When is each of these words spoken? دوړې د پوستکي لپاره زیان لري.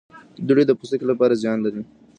دوړې 0.47 0.63
د 0.67 0.71
پوستکي 0.79 1.05
لپاره 1.11 1.39
زیان 1.41 1.57
لري. 1.65 1.81